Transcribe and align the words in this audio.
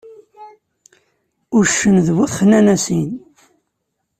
Uccen 1.57 1.95
d 2.05 2.07
bu 2.15 2.25
texnanasin. 2.31 3.11